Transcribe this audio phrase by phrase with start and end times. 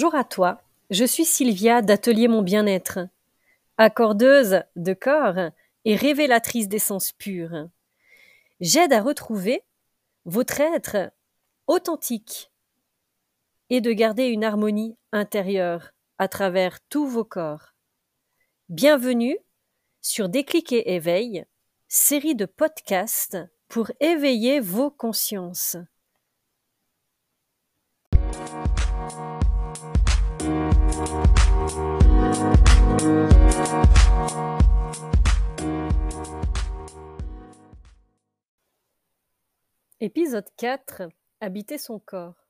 [0.00, 3.00] Bonjour à toi, je suis Sylvia d'Atelier Mon Bien-être,
[3.76, 5.50] accordeuse de corps
[5.84, 7.68] et révélatrice d'essence pure.
[8.60, 9.62] J'aide à retrouver
[10.24, 11.12] votre être
[11.66, 12.50] authentique
[13.68, 17.74] et de garder une harmonie intérieure à travers tous vos corps.
[18.70, 19.36] Bienvenue
[20.00, 21.44] sur Déclic et Éveil,
[21.88, 23.36] série de podcasts
[23.68, 25.76] pour éveiller vos consciences.
[40.02, 41.02] Épisode 4
[41.40, 42.46] Habiter son corps.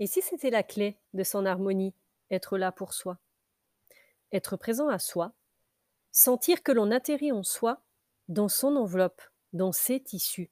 [0.00, 1.94] Et si c'était la clé de son harmonie,
[2.30, 3.18] être là pour soi?
[4.32, 5.32] Être présent à soi,
[6.10, 7.82] sentir que l'on atterrit en soi,
[8.28, 10.50] dans son enveloppe, dans ses tissus.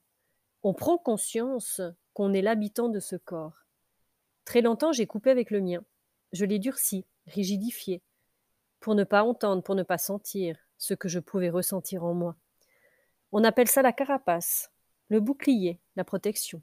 [0.63, 1.81] On prend conscience
[2.13, 3.65] qu'on est l'habitant de ce corps.
[4.45, 5.83] Très longtemps, j'ai coupé avec le mien.
[6.31, 8.01] Je l'ai durci, rigidifié,
[8.79, 12.35] pour ne pas entendre, pour ne pas sentir ce que je pouvais ressentir en moi.
[13.31, 14.71] On appelle ça la carapace,
[15.09, 16.61] le bouclier, la protection.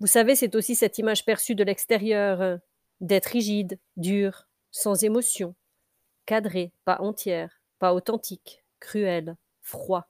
[0.00, 2.56] Vous savez, c'est aussi cette image perçue de l'extérieur euh,
[3.00, 5.54] d'être rigide, dur, sans émotion,
[6.26, 10.08] cadré, pas entière, pas authentique, cruel, froid.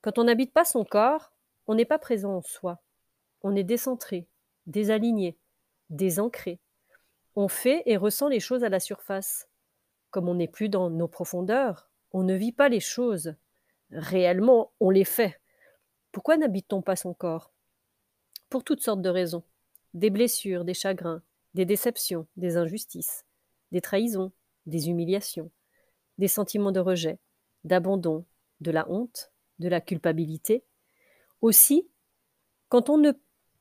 [0.00, 1.32] Quand on n'habite pas son corps,
[1.66, 2.80] on n'est pas présent en soi.
[3.42, 4.26] On est décentré,
[4.66, 5.36] désaligné,
[5.90, 6.60] désancré.
[7.36, 9.48] On fait et ressent les choses à la surface.
[10.10, 13.34] Comme on n'est plus dans nos profondeurs, on ne vit pas les choses.
[13.90, 15.40] Réellement, on les fait.
[16.12, 17.52] Pourquoi n'habite-t-on pas son corps?
[18.48, 19.44] Pour toutes sortes de raisons.
[19.94, 21.22] Des blessures, des chagrins,
[21.54, 23.24] des déceptions, des injustices,
[23.72, 24.32] des trahisons,
[24.66, 25.50] des humiliations,
[26.18, 27.18] des sentiments de rejet,
[27.64, 28.24] d'abandon,
[28.60, 30.64] de la honte, de la culpabilité.
[31.40, 31.88] Aussi,
[32.68, 33.12] quand on ne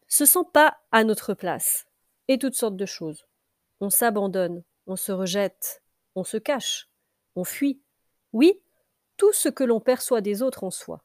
[0.08, 1.88] se sent pas à notre place,
[2.28, 3.27] et toutes sortes de choses.
[3.80, 5.84] On s'abandonne, on se rejette,
[6.16, 6.90] on se cache,
[7.36, 7.82] on fuit.
[8.34, 8.62] Oui,
[9.18, 11.04] tout ce que l'on perçoit des autres en soi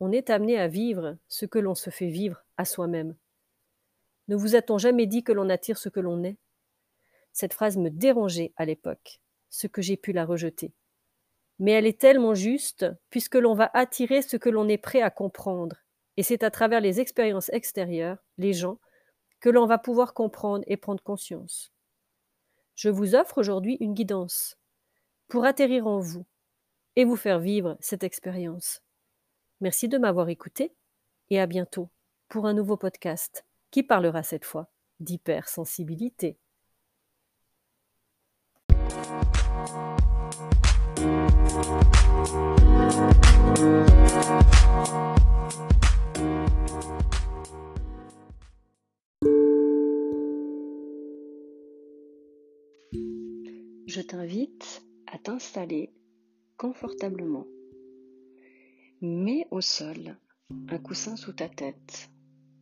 [0.00, 3.14] on est amené à vivre ce que l'on se fait vivre à soi-même.
[4.28, 6.38] Ne vous a-t-on jamais dit que l'on attire ce que l'on est?
[7.32, 10.72] Cette phrase me dérangeait à l'époque, ce que j'ai pu la rejeter.
[11.58, 15.10] Mais elle est tellement juste, puisque l'on va attirer ce que l'on est prêt à
[15.10, 15.76] comprendre,
[16.16, 18.78] et c'est à travers les expériences extérieures, les gens,
[19.40, 21.72] que l'on va pouvoir comprendre et prendre conscience.
[22.82, 24.56] Je vous offre aujourd'hui une guidance
[25.28, 26.24] pour atterrir en vous
[26.96, 28.80] et vous faire vivre cette expérience.
[29.60, 30.72] Merci de m'avoir écouté
[31.28, 31.90] et à bientôt
[32.30, 36.38] pour un nouveau podcast qui parlera cette fois d'hypersensibilité.
[54.00, 55.92] Je t'invite à t'installer
[56.56, 57.46] confortablement
[59.02, 60.16] Mets au sol
[60.70, 62.08] un coussin sous ta tête,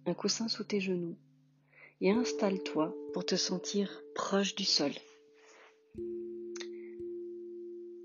[0.07, 1.17] un coussin sous tes genoux
[2.01, 4.91] et installe-toi pour te sentir proche du sol.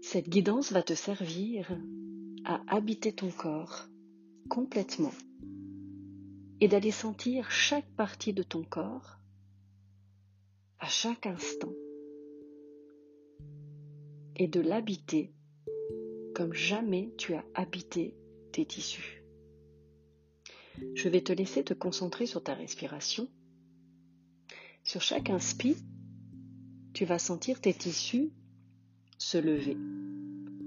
[0.04, 1.76] Cette guidance va te servir
[2.46, 3.88] à habiter ton corps
[4.48, 5.16] complètement
[6.62, 9.18] et d'aller sentir chaque partie de ton corps
[10.78, 11.74] à chaque instant
[14.36, 15.34] et de l'habiter
[16.34, 18.16] comme jamais tu as habité
[18.52, 19.24] tes tissus.
[20.96, 23.28] Je vais te laisser te concentrer sur ta respiration.
[24.84, 25.76] Sur chaque inspi,
[26.94, 28.32] tu vas sentir tes tissus
[29.18, 29.78] se lever,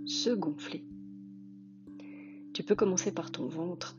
[0.07, 0.83] se gonfler.
[2.55, 3.97] Tu peux commencer par ton ventre.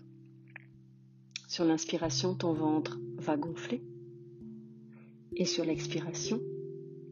[1.47, 3.83] Sur l'inspiration, ton ventre va gonfler.
[5.35, 6.41] Et sur l'expiration,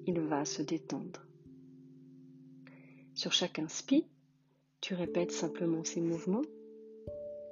[0.08, 1.26] il va se détendre.
[3.16, 4.06] Sur chaque inspi,
[4.82, 6.42] tu répètes simplement ces mouvements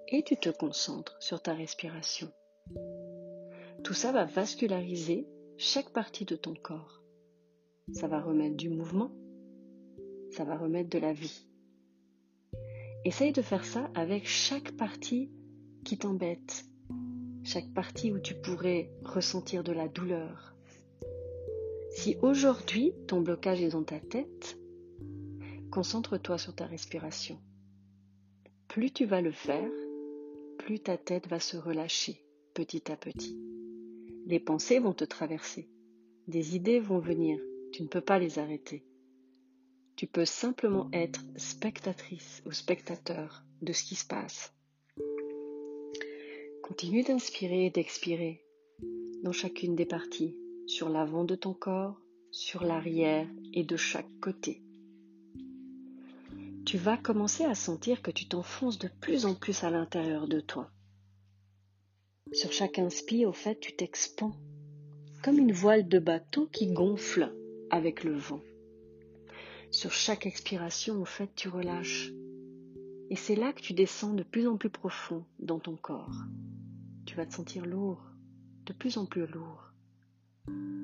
[0.10, 2.30] et tu te concentres sur ta respiration.
[3.82, 5.26] Tout ça va vasculariser
[5.58, 7.02] chaque partie de ton corps.
[7.94, 9.10] Ça va remettre du mouvement,
[10.32, 11.48] ça va remettre de la vie.
[13.06, 15.32] Essaye de faire ça avec chaque partie
[15.86, 16.66] qui t'embête,
[17.46, 20.58] chaque partie où tu pourrais ressentir de la douleur.
[21.92, 24.58] Si aujourd'hui ton blocage est dans ta tête,
[25.74, 27.40] concentre-toi sur ta respiration.
[28.68, 29.72] Plus tu vas le faire,
[30.60, 32.24] plus ta tête va se relâcher
[32.54, 33.36] petit à petit.
[34.28, 35.68] Les pensées vont te traverser,
[36.28, 37.40] des idées vont venir,
[37.72, 38.86] tu ne peux pas les arrêter.
[39.96, 44.54] Tu peux simplement être spectatrice ou spectateur de ce qui se passe.
[46.62, 48.46] Continue d'inspirer et d'expirer
[49.24, 50.38] dans chacune des parties
[50.68, 52.00] sur l'avant de ton corps,
[52.30, 54.62] sur l'arrière et de chaque côté.
[56.66, 60.40] Tu vas commencer à sentir que tu t'enfonces de plus en plus à l'intérieur de
[60.40, 60.72] toi.
[62.32, 64.36] Sur chaque inspire, au fait, tu t'expands
[65.24, 67.34] comme une voile de bateau qui gonfle
[67.70, 68.42] avec le vent.
[69.72, 72.12] Sur chaque expiration, au fait, tu relâches.
[73.10, 76.26] Et c'est là que tu descends de plus en plus profond dans ton corps.
[77.06, 78.04] Tu vas te sentir lourd,
[78.66, 79.72] de plus en plus lourd.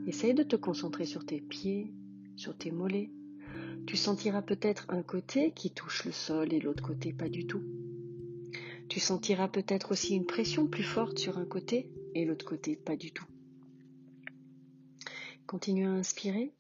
[0.08, 1.94] Essaye de te concentrer sur tes pieds,
[2.38, 3.12] sur tes mollets.
[3.88, 7.64] Tu sentiras peut-être un côté qui touche le sol et l'autre côté pas du tout.
[8.88, 12.96] Tu sentiras peut-être aussi une pression plus forte sur un côté et l'autre côté pas
[12.96, 13.26] du tout.
[15.46, 16.54] Continue à inspirer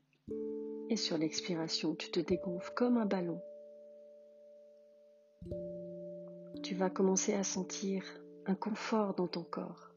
[0.89, 3.41] et sur l'expiration, tu te dégonfles comme un ballon.
[6.63, 8.03] Tu vas commencer à sentir
[8.45, 9.91] un confort dans ton corps.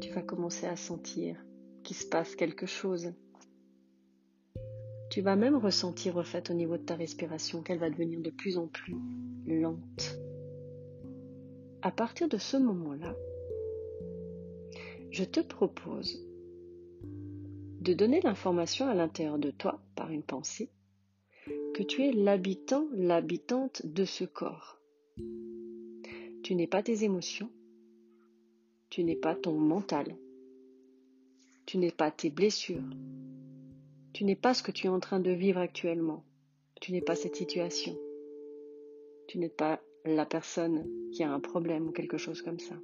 [0.00, 1.36] Tu vas commencer à sentir
[1.84, 3.12] qu'il se passe quelque chose.
[5.16, 8.66] Tu vas même ressentir au niveau de ta respiration qu'elle va devenir de plus en
[8.66, 8.98] plus
[9.46, 10.20] lente.
[11.80, 13.16] À partir de ce moment-là,
[15.10, 16.22] je te propose
[17.80, 20.68] de donner l'information à l'intérieur de toi par une pensée
[21.72, 24.82] que tu es l'habitant, l'habitante de ce corps.
[26.42, 27.48] Tu n'es pas tes émotions,
[28.90, 30.14] tu n'es pas ton mental,
[31.64, 32.84] tu n'es pas tes blessures,
[34.16, 36.24] tu n'es pas ce que tu es en train de vivre actuellement,
[36.80, 37.94] tu n'es pas cette situation,
[39.28, 42.76] tu n'es pas la personne qui a un problème ou quelque chose comme ça.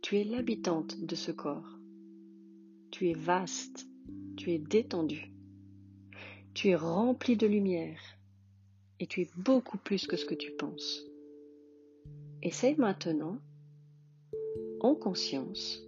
[0.00, 1.76] Tu es l'habitante de ce corps.
[2.92, 3.88] Tu es vaste,
[4.36, 5.32] tu es détendu,
[6.54, 8.00] tu es rempli de lumière
[9.00, 11.04] et tu es beaucoup plus que ce que tu penses.
[12.44, 13.38] Essaye maintenant,
[14.78, 15.82] en conscience,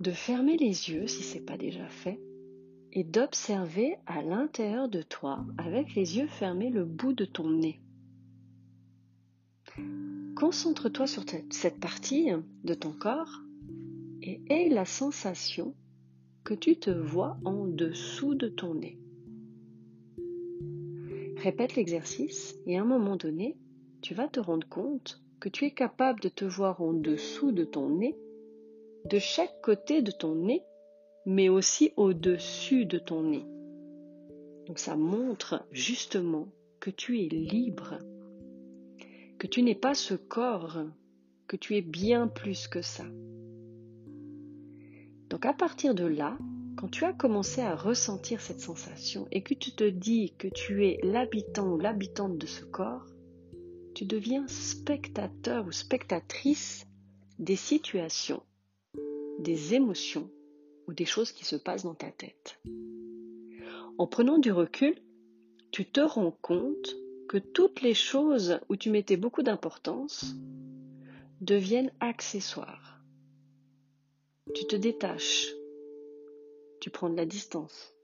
[0.00, 2.20] de fermer les yeux si ce n'est pas déjà fait
[2.92, 7.80] et d'observer à l'intérieur de toi, avec les yeux fermés, le bout de ton nez.
[10.36, 12.28] Concentre-toi sur cette partie
[12.62, 13.40] de ton corps
[14.22, 15.74] et aie la sensation
[16.44, 18.98] que tu te vois en dessous de ton nez.
[21.36, 23.56] Répète l'exercice et à un moment donné,
[24.02, 27.64] tu vas te rendre compte que tu es capable de te voir en dessous de
[27.64, 28.16] ton nez,
[29.04, 30.62] de chaque côté de ton nez
[31.26, 33.46] mais aussi au-dessus de ton nez.
[34.66, 36.48] Donc ça montre justement
[36.80, 37.98] que tu es libre,
[39.38, 40.78] que tu n'es pas ce corps,
[41.46, 43.04] que tu es bien plus que ça.
[45.30, 46.38] Donc à partir de là,
[46.76, 50.86] quand tu as commencé à ressentir cette sensation et que tu te dis que tu
[50.86, 53.06] es l'habitant ou l'habitante de ce corps,
[53.94, 56.86] tu deviens spectateur ou spectatrice
[57.38, 58.42] des situations,
[59.38, 60.30] des émotions
[60.86, 62.60] ou des choses qui se passent dans ta tête.
[63.98, 64.94] En prenant du recul,
[65.70, 66.96] tu te rends compte
[67.28, 70.34] que toutes les choses où tu mettais beaucoup d'importance
[71.40, 73.00] deviennent accessoires.
[74.54, 75.48] Tu te détaches,
[76.80, 77.94] tu prends de la distance.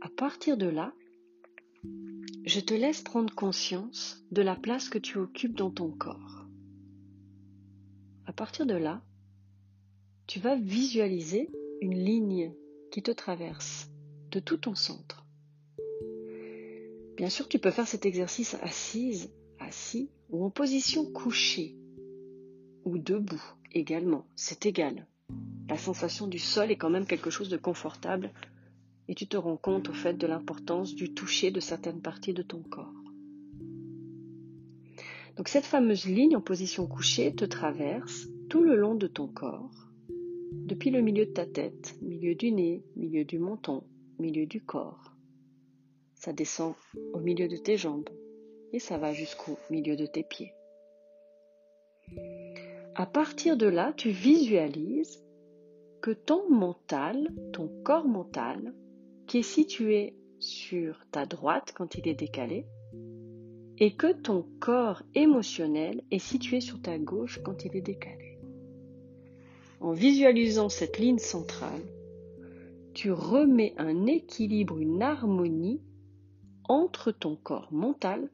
[0.00, 0.94] À partir de là,
[2.44, 6.45] je te laisse prendre conscience de la place que tu occupes dans ton corps.
[8.36, 9.00] Partir de là,
[10.26, 11.50] tu vas visualiser
[11.80, 12.52] une ligne
[12.90, 13.90] qui te traverse
[14.30, 15.24] de tout ton centre.
[17.16, 21.78] Bien sûr, tu peux faire cet exercice assise, assis ou en position couchée
[22.84, 24.26] ou debout également.
[24.36, 25.06] C'est égal.
[25.70, 28.32] La sensation du sol est quand même quelque chose de confortable
[29.08, 32.42] et tu te rends compte au fait de l'importance du toucher de certaines parties de
[32.42, 33.05] ton corps.
[35.36, 39.86] Donc cette fameuse ligne en position couchée te traverse tout le long de ton corps
[40.50, 43.84] depuis le milieu de ta tête, milieu du nez, milieu du menton,
[44.18, 45.12] milieu du corps.
[46.14, 46.74] Ça descend
[47.12, 48.08] au milieu de tes jambes
[48.72, 50.54] et ça va jusqu'au milieu de tes pieds.
[52.94, 55.22] À partir de là, tu visualises
[56.00, 58.74] que ton mental, ton corps mental,
[59.26, 62.66] qui est situé sur ta droite quand il est décalé,
[63.78, 68.38] et que ton corps émotionnel est situé sur ta gauche quand il est décalé.
[69.80, 71.82] En visualisant cette ligne centrale,
[72.94, 75.82] tu remets un équilibre, une harmonie
[76.68, 78.30] entre ton corps mental,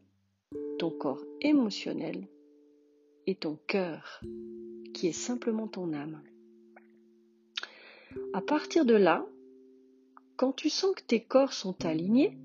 [0.78, 2.28] ton corps émotionnel
[3.26, 4.20] et ton cœur,
[4.94, 6.22] qui est simplement ton âme.
[8.32, 9.26] À partir de là,
[10.36, 12.38] quand tu sens que tes corps sont alignés,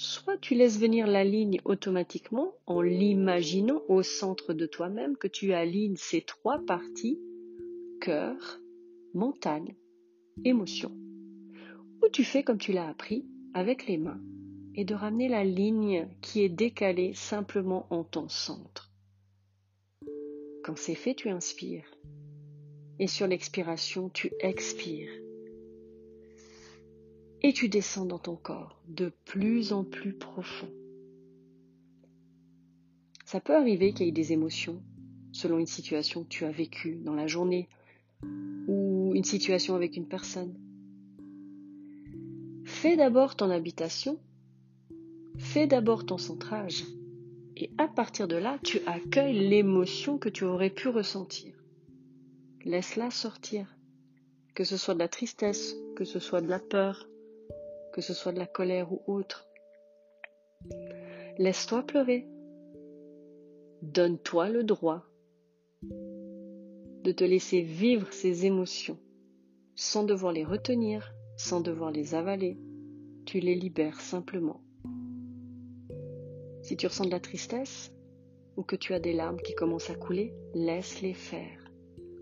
[0.00, 5.52] soit tu laisses venir la ligne automatiquement en l'imaginant au centre de toi-même que tu
[5.52, 7.20] alignes ces trois parties
[8.00, 8.60] cœur,
[9.12, 9.62] mental,
[10.44, 10.90] émotion.
[12.02, 14.22] Ou tu fais comme tu l'as appris avec les mains
[14.74, 18.90] et de ramener la ligne qui est décalée simplement en ton centre.
[20.64, 21.90] Quand c'est fait, tu inspires.
[22.98, 25.10] Et sur l'expiration, tu expires.
[27.42, 30.68] Et tu descends dans ton corps de plus en plus profond.
[33.24, 34.82] Ça peut arriver qu'il y ait des émotions
[35.32, 37.68] selon une situation que tu as vécue dans la journée
[38.66, 40.54] ou une situation avec une personne.
[42.64, 44.18] Fais d'abord ton habitation,
[45.38, 46.84] fais d'abord ton centrage,
[47.56, 51.54] et à partir de là, tu accueilles l'émotion que tu aurais pu ressentir.
[52.64, 53.76] Laisse-la sortir,
[54.54, 57.08] que ce soit de la tristesse, que ce soit de la peur,
[57.92, 59.48] que ce soit de la colère ou autre.
[61.38, 62.26] Laisse-toi pleurer.
[63.82, 65.04] Donne-toi le droit
[65.82, 68.98] de te laisser vivre ces émotions
[69.74, 72.58] sans devoir les retenir, sans devoir les avaler.
[73.24, 74.60] Tu les libères simplement.
[76.60, 77.90] Si tu ressens de la tristesse
[78.56, 81.72] ou que tu as des larmes qui commencent à couler, laisse-les faire.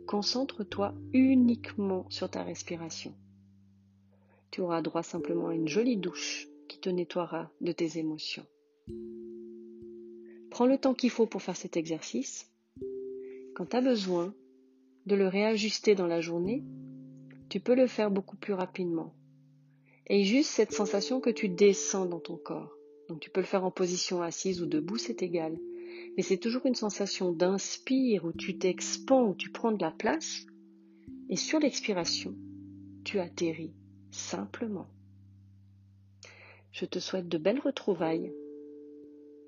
[0.06, 3.12] Concentre-toi uniquement sur ta respiration.
[4.50, 8.46] Tu auras droit simplement à une jolie douche qui te nettoiera de tes émotions.
[10.50, 12.50] Prends le temps qu'il faut pour faire cet exercice.
[13.54, 14.34] Quand tu as besoin
[15.06, 16.64] de le réajuster dans la journée,
[17.48, 19.14] tu peux le faire beaucoup plus rapidement.
[20.06, 22.72] Et juste cette sensation que tu descends dans ton corps.
[23.08, 25.58] Donc tu peux le faire en position assise ou debout, c'est égal.
[26.16, 30.46] Mais c'est toujours une sensation d'inspire où tu t'expands, où tu prends de la place.
[31.28, 32.34] Et sur l'expiration,
[33.04, 33.74] tu atterris
[34.10, 34.88] simplement.
[36.72, 38.32] Je te souhaite de belles retrouvailles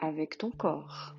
[0.00, 1.14] avec ton corps.